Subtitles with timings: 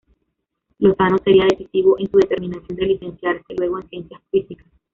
[0.79, 4.65] Lozano sería decisivo en su determinación de licenciarse luego en Ciencias Físicas.